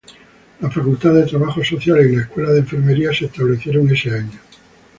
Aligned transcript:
La 0.61 0.71
Facultad 0.71 1.13
de 1.13 1.27
Trabajo 1.27 1.63
Social 1.63 2.03
y 2.09 2.15
la 2.15 2.23
Escuela 2.23 2.49
de 2.49 2.61
Enfermería 2.61 3.13
se 3.13 3.25
establecieron 3.25 3.87
ese 3.91 4.09
año. 4.09 4.39